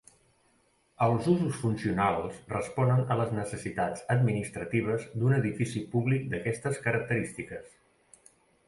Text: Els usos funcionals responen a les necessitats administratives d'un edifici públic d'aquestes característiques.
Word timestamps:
Els 1.07 1.27
usos 1.33 1.59
funcionals 1.65 2.39
responen 2.53 3.03
a 3.03 3.19
les 3.21 3.35
necessitats 3.41 4.03
administratives 4.17 5.07
d'un 5.21 5.37
edifici 5.43 5.87
públic 5.95 6.29
d'aquestes 6.35 6.83
característiques. 6.89 7.75